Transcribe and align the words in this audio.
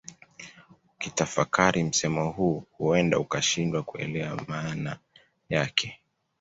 Ukitafakari 0.95 1.83
msemo 1.83 2.31
huu 2.31 2.63
huenda 2.71 3.19
ukashindwa 3.19 3.83
kuelewa 3.83 4.41
maana 4.47 4.99
yake 5.49 5.99